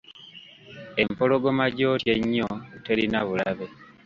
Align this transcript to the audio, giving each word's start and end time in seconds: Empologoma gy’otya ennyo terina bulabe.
Empologoma 1.03 1.65
gy’otya 1.75 2.13
ennyo 2.19 2.49
terina 2.85 3.19
bulabe. 3.27 3.65